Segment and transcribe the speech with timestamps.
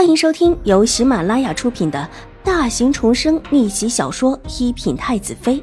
[0.00, 2.08] 欢迎收听由喜马拉雅出品的
[2.42, 5.56] 大型重生逆袭小说《一品太子妃》，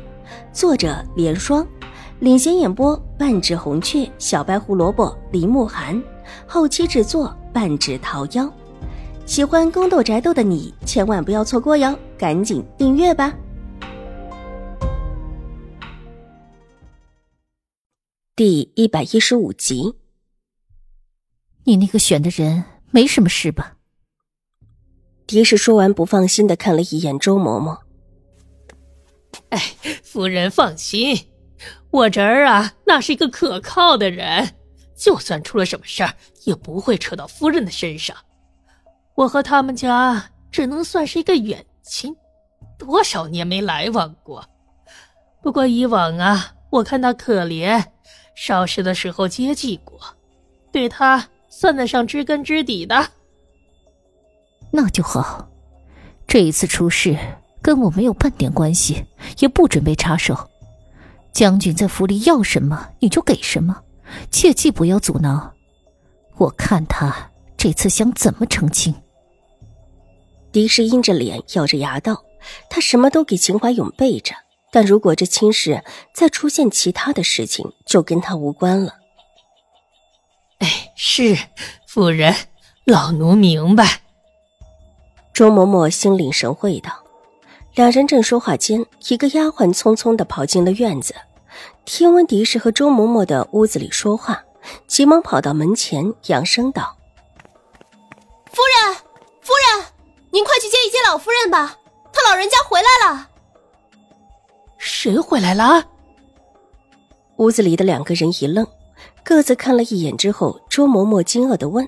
[0.53, 1.67] 作者：莲霜，
[2.19, 5.99] 领衔演播：半指红雀、小白胡萝卜、林慕寒，
[6.45, 8.47] 后期制作：半指桃夭。
[9.25, 13.35] 喜欢宫斗宅斗的你千万不要错过哟，赶紧订阅吧！
[18.35, 19.95] 第一百一十五集，
[21.63, 23.76] 你那个选的人没什么事吧？
[25.27, 27.77] 狄氏说完，不放心的看了一眼周嬷嬷。
[29.49, 29.61] 哎，
[30.01, 31.19] 夫人放心，
[31.91, 34.55] 我侄儿啊，那是一个可靠的人，
[34.95, 36.13] 就算出了什么事儿，
[36.45, 38.15] 也不会扯到夫人的身上。
[39.15, 42.15] 我和他们家只能算是一个远亲，
[42.79, 44.43] 多少年没来往过。
[45.43, 47.83] 不过以往啊，我看他可怜，
[48.33, 49.99] 少时的时候接济过，
[50.71, 53.11] 对他算得上知根知底的。
[54.71, 55.49] 那就好，
[56.27, 57.17] 这一次出事
[57.61, 59.05] 跟我没有半点关系，
[59.39, 60.49] 也不准备插手。
[61.33, 63.83] 将军在府里要什么你就给什么，
[64.31, 65.53] 切记不要阻挠。
[66.37, 68.93] 我看他这次想怎么澄清。
[70.51, 72.23] 狄氏阴着脸，咬着牙道
[72.69, 74.33] ：“他什么都给秦怀勇备着，
[74.71, 75.83] 但如果这亲事
[76.13, 78.95] 再出现其他的事情，就跟他无关了。”
[80.59, 81.37] 哎，是
[81.87, 82.33] 夫人，
[82.85, 84.01] 老奴明白。
[85.37, 86.91] 周嬷嬷心领神会道
[87.75, 91.13] ：“两人正说话间，一个丫鬟匆匆的跑进了院子，
[91.85, 94.43] 听闻狄氏和周嬷嬷的屋子里说话，
[94.87, 96.97] 急忙跑到门前，扬声道
[98.49, 98.95] ：‘夫人，
[99.41, 99.85] 夫人，
[100.31, 101.77] 您快去接一接老夫人吧，
[102.11, 103.29] 她老人家回来了。’
[104.79, 105.85] 谁回来了？”
[107.37, 108.65] 屋子里的两个人一愣，
[109.23, 111.87] 各自看了一眼之后，周嬷嬷惊愕的问。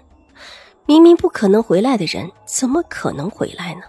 [0.90, 3.84] 明明不可能回来的人，怎么可能回来呢？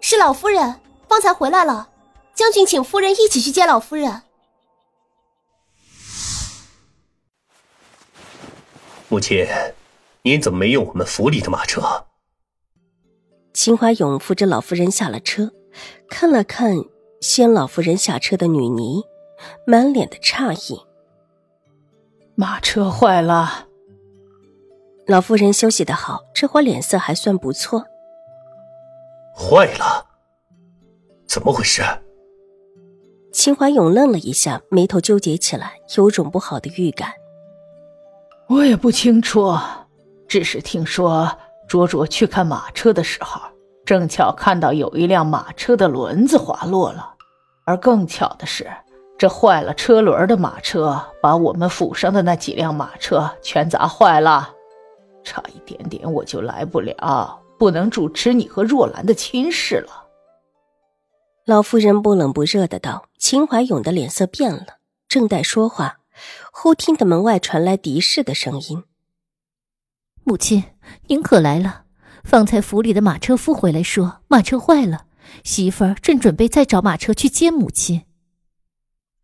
[0.00, 1.90] 是老夫人方才回来了，
[2.32, 4.22] 将军请夫人一起去接老夫人。
[9.10, 9.46] 母亲，
[10.22, 12.06] 您怎么没用我们府里的马车？
[13.52, 15.52] 秦怀勇扶着老夫人下了车，
[16.08, 16.74] 看了看
[17.20, 19.02] 先老夫人下车的女尼，
[19.66, 20.80] 满脸的诧异。
[22.34, 23.68] 马车坏了。
[25.06, 27.84] 老夫人休息的好，这会脸色还算不错。
[29.36, 30.06] 坏了，
[31.28, 31.82] 怎么回事？
[33.30, 37.10] 秦怀勇愣了一下，眉头纠结起来，有种不好的预感。
[38.48, 39.54] 我也不清楚，
[40.26, 41.30] 只是听说
[41.68, 43.38] 卓卓去看马车的时候，
[43.84, 47.12] 正巧看到有一辆马车的轮子滑落了，
[47.66, 48.70] 而更巧的是，
[49.18, 54.50] 这坏了车轮的马车把我们府上的那几辆马车全砸坏了。
[55.24, 60.04] 差一点点我就来不了，不能主持你和若兰的亲事了。
[61.46, 63.08] 老夫人不冷不热的道。
[63.18, 64.66] 秦怀勇的脸色变了，
[65.08, 66.00] 正待说话，
[66.52, 68.84] 忽听得门外传来狄氏的声音
[70.24, 70.62] ：“母亲，
[71.06, 71.84] 您可来了。
[72.22, 75.06] 方才府里的马车夫回来说，马车坏了，
[75.42, 78.02] 媳妇儿正准备再找马车去接母亲。”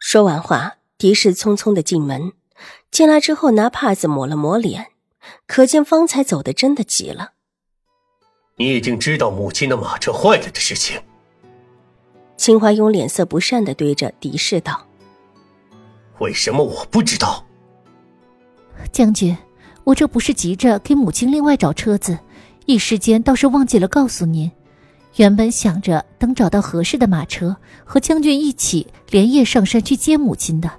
[0.00, 2.32] 说完话，狄氏匆匆的进门，
[2.90, 4.92] 进来之后拿帕子抹了抹脸。
[5.46, 7.32] 可见方才走的真的急了。
[8.56, 11.00] 你已经知道母亲的马车坏了的事情。
[12.36, 14.86] 秦怀勇脸色不善的对着狄氏道
[16.20, 17.44] ：“为什么我不知道？”
[18.92, 19.36] 将军，
[19.84, 22.18] 我这不是急着给母亲另外找车子，
[22.66, 24.50] 一时间倒是忘记了告诉您。
[25.16, 30.70] 原本想着等找到合适的马车，和将军一起连夜上山去接母亲的。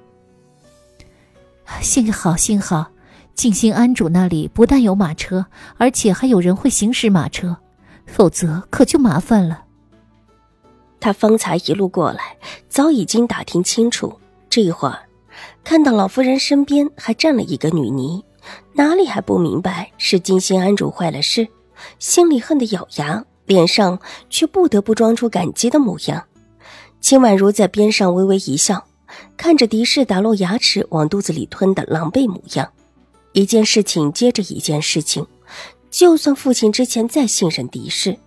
[1.81, 2.91] 幸好，幸好。
[3.33, 5.45] 静心安主那里不但有马车，
[5.77, 7.57] 而且还有人会行驶马车，
[8.05, 9.63] 否则可就麻烦了。
[10.99, 12.37] 他方才一路过来，
[12.69, 14.19] 早已经打听清楚。
[14.49, 14.99] 这一会儿
[15.63, 18.23] 看到老夫人身边还站了一个女尼，
[18.73, 21.47] 哪里还不明白是静心安主坏了事？
[21.97, 26.23] 心里恨得咬牙，脸上却不得不装出感激的模样。
[26.99, 28.85] 秦婉如在边上微微一笑，
[29.35, 32.71] 看着狄氏打落牙齿往肚子里吞的狼狈模样。
[33.33, 35.25] 一件事情接着一件事情，
[35.89, 38.17] 就算父亲之前再信任狄氏，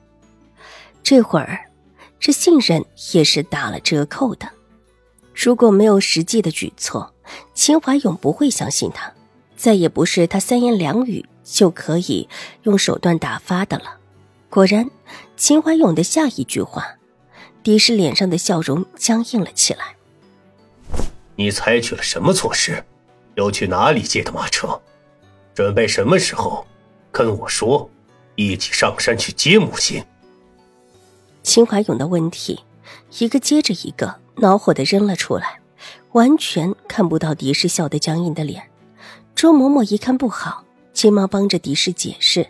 [1.02, 1.70] 这会儿
[2.18, 4.48] 这信任也是打了折扣的。
[5.34, 7.12] 如果没有实际的举措，
[7.54, 9.12] 秦怀勇不会相信他，
[9.56, 12.28] 再也不是他三言两语就可以
[12.62, 13.98] 用手段打发的了。
[14.48, 14.88] 果然，
[15.36, 16.96] 秦怀勇的下一句话，
[17.62, 19.96] 狄氏脸上的笑容僵硬了起来。
[21.36, 22.84] 你采取了什么措施？
[23.34, 24.80] 又去哪里借的马车？
[25.54, 26.66] 准备什么时候
[27.12, 27.88] 跟我说？
[28.36, 30.04] 一起上山去接母亲。
[31.44, 32.58] 秦怀勇的问题，
[33.18, 35.60] 一个接着一个，恼火的扔了出来，
[36.12, 38.68] 完全看不到狄氏笑得僵硬的脸。
[39.36, 42.48] 周嬷嬷一看不好，急忙帮着狄氏解释：“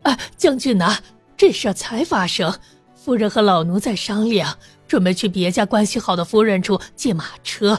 [0.00, 0.96] 啊，将军呐，
[1.36, 2.58] 这事才发生，
[2.94, 4.56] 夫人和老奴在商量，
[4.88, 7.78] 准备去别家关系好的夫人处借马车。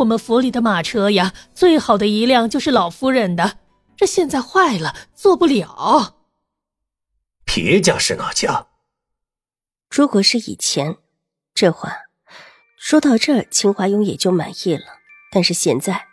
[0.00, 3.58] 我们府里的马车呀，最好的一辆就是老夫人的，
[3.96, 6.16] 这现在坏了，坐不了。
[7.44, 8.68] 别家是哪家？”
[9.90, 10.96] 如果是以前，
[11.52, 11.92] 这话
[12.78, 14.84] 说到这儿，秦怀勇也就满意了。
[15.30, 16.06] 但是现在，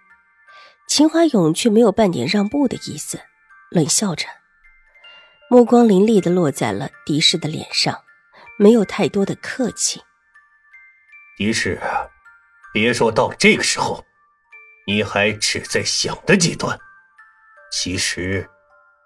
[0.87, 3.21] 秦怀勇却没有半点让步的意思，
[3.71, 4.27] 冷笑着，
[5.49, 8.03] 目光凌厉的落在了狄氏的脸上，
[8.57, 10.01] 没有太多的客气。
[11.37, 11.79] 狄氏，
[12.73, 14.03] 别说到这个时候，
[14.85, 16.77] 你还只在想的阶段，
[17.71, 18.47] 其实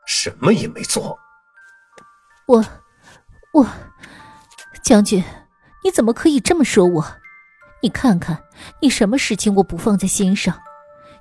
[0.06, 1.18] 什么也没做。
[2.48, 2.64] 我，
[3.54, 3.66] 我。
[4.84, 5.24] 将军，
[5.84, 7.06] 你怎么可以这么说我？
[7.82, 8.44] 你看看，
[8.82, 10.60] 你什么事情我不放在心上？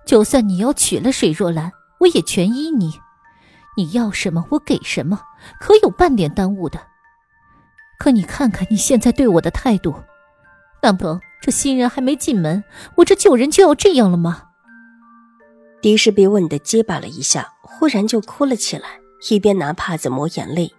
[0.05, 1.71] 就算你要娶了水若兰，
[2.01, 3.01] 我也全依你。
[3.77, 5.21] 你要什么，我给什么，
[5.61, 6.81] 可有半点耽误的？
[7.99, 9.95] 可你看看你现在对我的态度，
[10.83, 12.63] 难鹏这新人还没进门，
[12.97, 14.45] 我这旧人就要这样了吗？
[15.81, 19.01] 狄士被问的结巴了一下，忽然就哭了起来，
[19.31, 20.75] 一边拿帕子抹眼泪，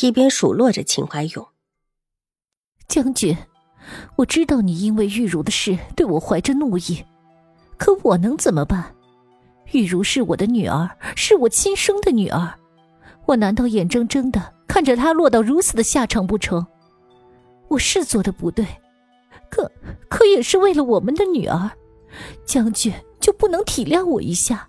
[0.00, 1.48] 一边数落着秦怀勇。
[2.86, 3.36] 将军，
[4.16, 7.04] 我知道你因为玉茹的事对我怀着怒意，
[7.76, 8.94] 可我能怎么办？
[9.72, 12.54] 玉茹是我的女儿，是我亲生的女儿，
[13.26, 16.64] 我难道眼睁睁的看着她落到如此的下场不成？
[17.66, 18.64] 我是做的不对，
[19.50, 19.70] 可
[20.08, 21.70] 可也是为了我们的女儿，
[22.44, 24.68] 将军就不能体谅我一下？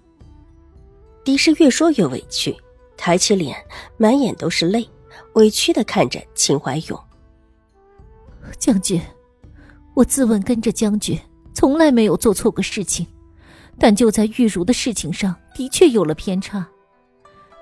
[1.24, 2.56] 狄氏越说越委屈，
[2.96, 3.56] 抬起脸，
[3.98, 4.88] 满眼都是泪，
[5.34, 7.00] 委屈的看着秦怀勇。
[8.60, 9.02] 将军，
[9.96, 11.20] 我自问跟着将军，
[11.54, 13.06] 从来没有做错过事情，
[13.80, 16.68] 但就在玉茹的事情上，的确有了偏差。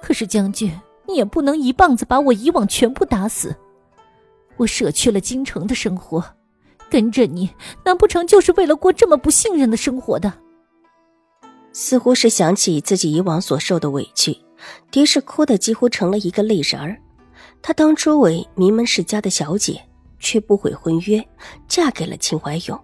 [0.02, 0.70] 可是将军，
[1.08, 3.56] 你也不能一棒子把我以往全部打死。
[4.58, 6.24] 我舍去了京城的生活，
[6.90, 7.50] 跟着你，
[7.84, 10.34] 难不成就是为了过这么不信任的生活的？
[11.72, 14.38] 似乎是想起自己以往所受的委屈，
[14.92, 16.98] 狄氏哭得几乎成了一个泪人儿。
[17.62, 19.82] 她当初为名门世家的小姐。
[20.24, 21.22] 却不悔婚约，
[21.68, 22.80] 嫁给了秦怀勇。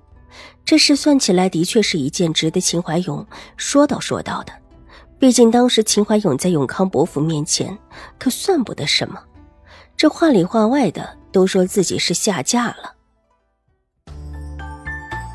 [0.65, 3.25] 这事算起来的确是一件值得秦怀勇
[3.55, 4.51] 说道说道的。
[5.17, 7.75] 毕竟当时秦怀勇在永康伯府面前
[8.19, 9.23] 可算不得什么，
[9.95, 12.93] 这话里话外的都说自己是下嫁了。